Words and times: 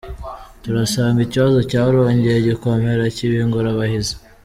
"Turasanga 0.63 1.19
ikibazo 1.23 1.59
cyarongeye 1.71 2.39
gukomera, 2.49 3.03
kiba 3.15 3.35
ingorabahizi. 3.45 4.13